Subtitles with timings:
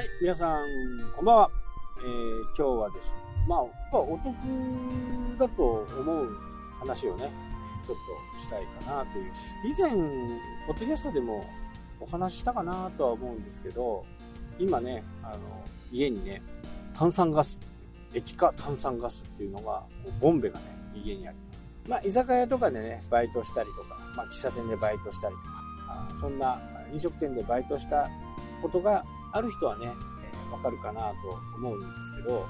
[0.00, 0.66] はい、皆さん、
[1.14, 1.50] こんばんは。
[1.98, 4.34] えー、今日はですね、まあ、やっぱお得
[5.38, 5.62] だと
[5.94, 6.38] 思う
[6.78, 7.30] 話をね、
[7.86, 7.96] ちょっ
[8.34, 9.32] としたいかなという。
[9.62, 9.90] 以前、
[10.66, 11.44] ポッドキャストでも
[12.00, 14.06] お話ししたかなとは思うんですけど、
[14.58, 15.38] 今ね、あの、
[15.92, 16.40] 家にね、
[16.94, 17.60] 炭酸ガス、
[18.14, 19.82] 液化炭酸ガスっていうのが、
[20.18, 21.90] ボンベがね、家にあります。
[21.90, 26.58] まあ、居酒屋とかでね、バイトしたりとか、まあ、喫茶店でバイトしたりとか、あそんな
[26.90, 28.08] 飲食店でバイトした
[28.62, 32.46] ことがある人はね、えー、わかるかなと思うんですけど、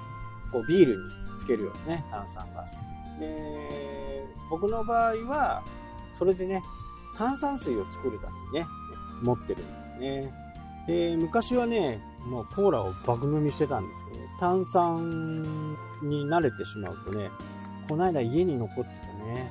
[0.52, 2.76] こうビールにつけるようなね、炭酸ガス。
[3.18, 5.62] で、僕の場合は、
[6.14, 6.62] それでね、
[7.16, 8.66] 炭酸水を作るためにね、
[9.22, 10.32] 持ってるんですね。
[10.86, 17.30] で、昔はね、もうコーラを爆飲みしてたんですけど、炭酸に慣れてしまうとね、
[17.88, 19.50] この間家に残ってたね、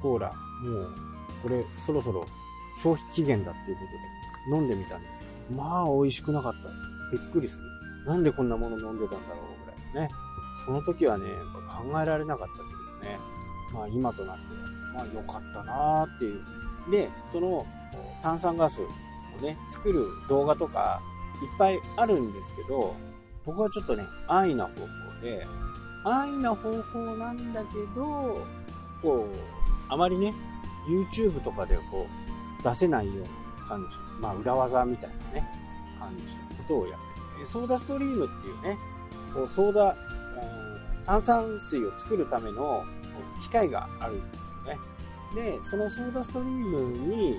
[0.00, 0.94] コーラ、もう、
[1.42, 2.26] これそろそろ
[2.82, 3.82] 消費期限だっていうこ
[4.48, 6.84] とで飲んでみたんですけどまあ美味しくなかったです。
[7.12, 7.64] びっくりする。
[8.06, 10.10] なんでこんなもの飲んでたんだろうぐらいね。
[10.64, 11.26] その時はね、
[11.90, 13.18] 考えられなかったけどね。
[13.72, 14.42] まあ今となって、
[14.94, 16.90] まあ良かったなーっていう。
[16.90, 17.66] で、その
[18.22, 21.00] 炭酸ガスをね、作る動画とか
[21.42, 22.96] いっぱいあるんですけど、
[23.44, 25.46] 僕はちょっとね、安易な方法で、
[26.04, 28.46] 安易な方法なんだけど、
[29.02, 30.34] こう、あまりね、
[30.88, 32.06] YouTube とかでこ
[32.60, 33.28] う、出せないような
[33.68, 35.48] 感じ、まあ、裏技みたいなね、
[35.98, 37.46] 感じのことをやってる。
[37.46, 38.78] ソーダストリームっていうね、
[39.34, 39.96] こうソーダ、
[41.04, 42.84] 炭酸水を作るための
[43.40, 45.58] 機械があるんですよね。
[45.58, 47.38] で、そのソーダストリームに、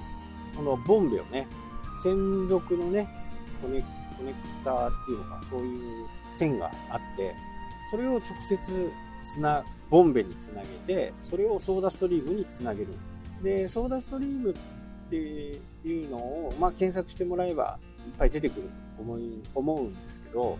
[0.55, 1.47] このボンベをね、
[2.03, 3.07] 専属のね、
[3.61, 3.81] コネ
[4.17, 7.35] コネクターっていうのか、そういう線があって、
[7.91, 8.91] それを直接
[9.23, 13.43] つな、ボンベにつなげて、それをソーダストリームにつなげるんです。
[13.43, 14.53] で、ソーダストリームっ
[15.09, 20.57] ていうのを、まあ、検索してもらえばいっぱい出てくると思い思うんですけど、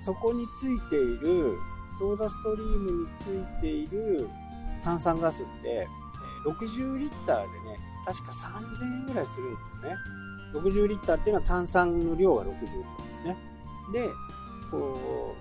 [0.00, 1.56] そこについている、
[1.98, 4.28] ソーダストリームについている
[4.82, 5.86] 炭酸ガスって、
[6.44, 9.96] 60リッターでね、確か3000円ぐらいするんですよね。
[10.52, 13.36] 60リッターっていうのは炭酸の量が60リッターですね。
[13.92, 14.08] で、
[14.70, 15.34] こ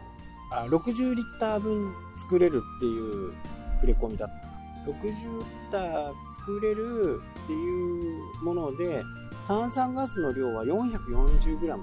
[0.51, 3.33] う、あ60リッター分作れるっていう
[3.75, 4.44] 触れ込みだった
[4.85, 9.03] 60タ作れるっていうもので、
[9.47, 11.77] 炭酸ガスの量は 440g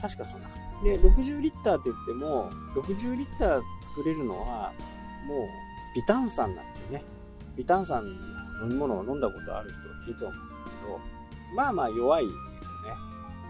[0.00, 0.48] 確かそんな
[0.82, 4.72] で、60リッターって言っても、60リッター作れるのは、
[5.26, 5.48] もう、
[5.94, 7.04] 微炭酸なんですよね。
[7.56, 8.10] 微炭酸の
[8.62, 11.00] 飲み物を飲んだことある人いると思うんですけど、
[11.54, 12.70] まあまあ弱いですよ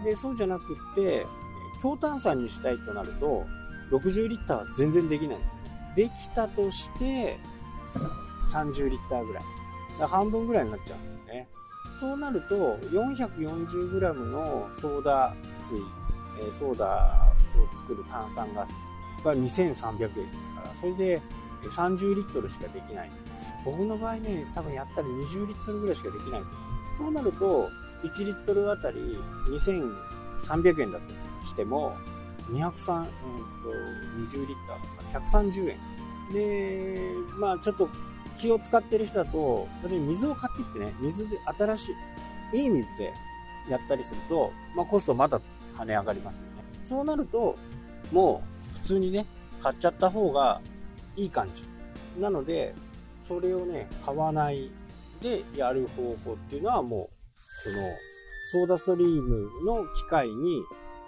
[0.03, 0.05] ね。
[0.05, 1.25] で、そうじゃなくって、
[1.81, 3.45] 強炭酸にしたいとなると、
[3.91, 5.93] 60リッターは全然できないんですよね。
[5.95, 7.39] できたとして、
[8.45, 9.43] 30リッターぐらい。
[9.99, 11.47] だ半分ぐらいになっちゃうんだよね。
[11.99, 12.55] そうなると、
[12.89, 15.77] 440g のソーダ水、
[16.39, 17.33] え、ソーダ
[17.73, 18.75] を作る炭酸ガス
[19.23, 21.21] が2300円ですから、それで
[21.69, 23.11] 30リットルしかできない。
[23.65, 26.41] 僕の場合ね、多分やったら20リットルぐらいしかできない。
[26.97, 27.69] そうなると、
[28.03, 28.97] 1リットルあたり
[29.49, 31.13] 2300円だと
[31.45, 31.95] しても、
[32.49, 33.05] 203、うん
[34.27, 35.79] と、20リッターとか130円。
[36.33, 37.87] で、まあちょっと
[38.37, 41.91] 気を使ってる人だと、例えば水を買ってきてね、水で新し
[42.53, 43.13] い、いい水で
[43.69, 45.39] やったりすると、まあコストまだ
[45.77, 46.63] 跳ね上がりますよね。
[46.85, 47.57] そうなると、
[48.11, 48.43] も
[48.75, 49.25] う普通にね、
[49.61, 50.61] 買っちゃった方が
[51.15, 51.63] いい感じ。
[52.19, 52.73] なので、
[53.21, 54.71] それをね、買わない
[55.21, 57.77] でやる方法っていうのはもう、その、
[58.51, 60.61] ソーダストリームの機械に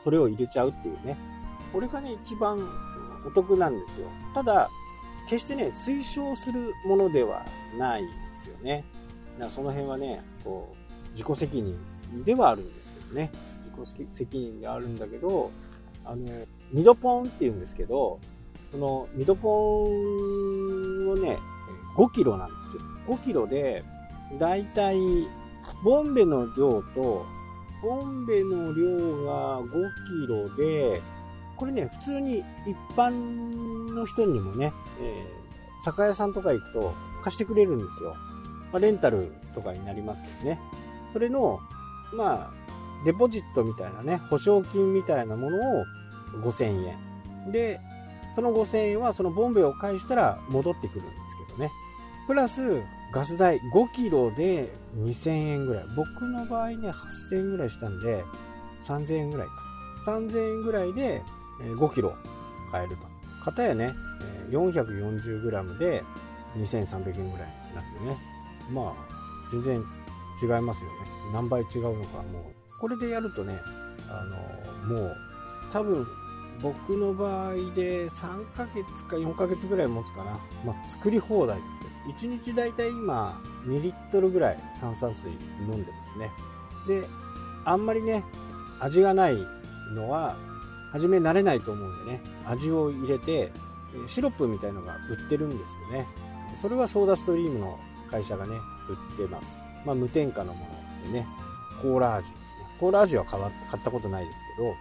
[0.03, 1.17] それを入れちゃうっていうね。
[1.73, 2.59] これがね、一番
[3.25, 4.07] お得なんですよ。
[4.33, 4.69] ただ、
[5.29, 7.45] 決してね、推奨するものでは
[7.77, 8.83] ないんですよね。
[9.33, 11.77] だからその辺はね、こう、自己責任
[12.23, 13.31] ではあるんですけどね。
[13.83, 15.51] 自己責任であるんだけど、
[16.05, 16.25] あの、
[16.71, 18.19] ミドポンって言うんですけど、
[18.71, 21.37] そのミドポンをね、
[21.95, 22.81] 5キロなんですよ。
[23.07, 23.83] 5キロで、
[24.39, 24.97] だいたい、
[25.83, 27.25] ボンベの量と、
[27.81, 31.01] ボンベの量が5キロで、
[31.57, 33.11] これね、普通に一般
[33.93, 38.15] の人にもね、えー、酒屋さんとか行くと貸してくれるんですよ。
[38.71, 40.59] まあ、レンタルとかになりますけどね。
[41.11, 41.59] それの、
[42.13, 42.63] まあ、
[43.05, 45.85] デポジットみたいなね、保証金みたいなものを
[46.43, 46.87] 5000
[47.45, 47.51] 円。
[47.51, 47.79] で、
[48.35, 51.71] その5000円はそのボンベを返したら戻ってくるんですけどね。
[52.25, 52.81] プラス、
[53.13, 55.83] ガス代5キロで2000円ぐらい。
[55.95, 58.23] 僕の場合ね、8000円ぐらいしたんで、
[58.81, 59.53] 3000円ぐらいか。
[60.05, 61.21] 3000円ぐらいで
[61.59, 62.15] 5キロ
[62.71, 63.03] 買えると。
[63.43, 63.93] 片やね、
[64.49, 66.03] 440g で
[66.57, 68.17] 2300円ぐらいなってね。
[68.71, 68.93] まあ、
[69.51, 69.83] 全然
[70.41, 70.95] 違いますよね。
[71.33, 72.79] 何倍違うのか、もう。
[72.79, 73.57] これでやるとね、
[74.09, 74.23] あ
[74.87, 75.15] の、もう、
[75.71, 76.07] 多分、
[76.61, 80.39] 僕の場合で3ヶ月か4ヶ月ぐらい持つかな。
[80.65, 86.31] まあ、作り放題ですけど、1日だいたい今2リットルぐらい炭酸水飲んでますね。
[86.87, 87.07] で、
[87.65, 88.23] あんまりね、
[88.79, 89.37] 味がない
[89.93, 90.37] のは、
[90.93, 93.51] 初め慣れないと思うんでね、味を入れて、
[94.05, 96.07] シロップみたいのが売ってるんですよね。
[96.55, 97.79] それはソーダストリームの
[98.11, 98.55] 会社がね、
[98.87, 99.51] 売ってます。
[99.85, 100.67] まあ、無添加のも
[101.05, 101.27] のでね、
[101.81, 102.45] コーラ味です、ね。
[102.79, 104.73] コーラ味は買ったことないですけど、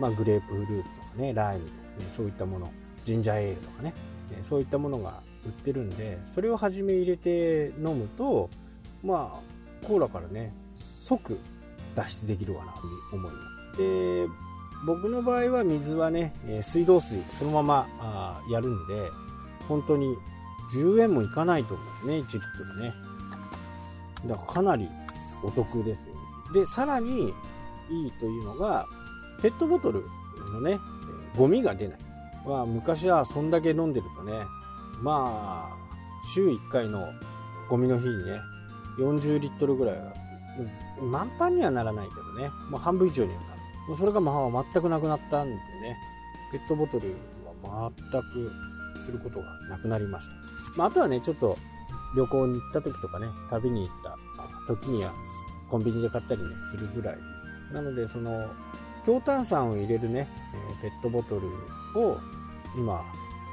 [0.00, 2.72] まあ、グレープフルーツとかね、ライムとかね、そういったもの、
[3.04, 3.94] ジンジャーエールとかね、
[4.44, 8.48] そういったものが売ってるんで、それを初め入れて飲むと、
[9.02, 10.54] まあ、コーラからね、
[11.02, 11.38] 即
[11.94, 12.80] 脱出できるかなと
[13.12, 13.38] 思いま
[13.72, 13.78] す。
[13.78, 14.26] で、
[14.86, 19.10] 僕の場合は水はね、水道水そのままやるんで、
[19.68, 20.16] 本当に
[20.72, 22.94] 10円もいかないと思うんですね、1リットルね。
[24.26, 24.88] だからかなり
[25.42, 26.20] お得ですよね。
[26.54, 27.34] で、さらに
[27.90, 28.86] いいというのが、
[29.42, 30.04] ペットボトル
[30.52, 30.78] のね、
[31.36, 31.98] ゴミが出ない。
[32.46, 34.44] まあ、昔はそんだけ飲んでるとね、
[35.02, 35.76] まあ、
[36.34, 37.06] 週1回の
[37.68, 38.40] ゴミの日にね、
[38.98, 40.12] 40リットルぐらいは、
[41.02, 43.57] 満タンにはならないけどね、もう半分以上にはなる。
[43.88, 45.96] もうそれがまあ全くなくなったんでね、
[46.52, 47.16] ペットボトル
[47.62, 48.52] は全く
[49.02, 50.78] することがなくなりました。
[50.78, 51.56] まあ、あとはね、ちょっと
[52.14, 54.16] 旅行に行った時とかね、旅に行った
[54.66, 55.12] 時には
[55.70, 57.18] コンビニで買ったりね、するぐらい。
[57.72, 58.50] なので、その、
[59.06, 60.28] 強炭酸を入れるね、
[60.82, 61.48] ペットボトル
[61.98, 62.18] を
[62.76, 63.02] 今、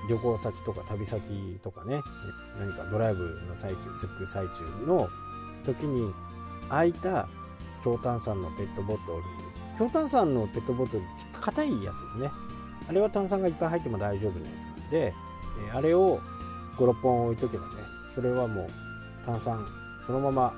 [0.10, 1.22] 旅行先とか旅先
[1.64, 2.02] とかね、
[2.60, 5.08] 何かドライブの最中、着く最中の
[5.66, 6.14] 時に
[6.70, 7.28] 空いた
[7.84, 9.45] 強炭酸のペットボトル。
[9.78, 12.32] 強炭酸のペットボトル、ちょっと硬いやつですね。
[12.88, 15.14] あれは炭酸がいっぱい入っても大丈夫なやつなんで、
[15.68, 16.20] えあれを
[16.78, 17.74] 5、6本置いとけばね、
[18.14, 18.68] それはもう
[19.26, 19.66] 炭酸
[20.06, 20.54] そのまま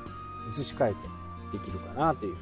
[0.52, 0.94] 移し替え
[1.52, 2.36] てできるかなっていう。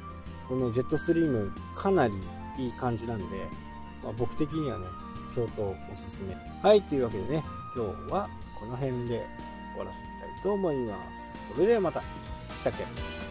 [0.48, 2.14] このジェットストリームかなり
[2.56, 3.24] いい感じなんで、
[4.02, 4.86] まあ、僕的にはね、
[5.34, 6.36] 相当おすすめ。
[6.62, 7.44] はい、というわけでね、
[7.74, 8.28] 今日は
[8.58, 9.26] この辺で
[9.74, 11.52] 終わらせたいと思います。
[11.52, 12.00] それではまた。
[12.00, 12.04] し
[12.64, 13.25] たっけ